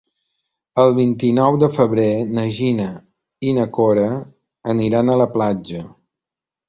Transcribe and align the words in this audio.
El 0.83 0.93
vint-i-nou 0.99 1.57
de 1.63 1.69
febrer 1.75 2.07
na 2.37 2.45
Gina 2.59 2.87
i 3.51 3.55
na 3.59 3.67
Cora 3.79 4.09
aniran 4.75 5.13
a 5.13 5.19
la 5.25 5.29
platja. 5.39 5.85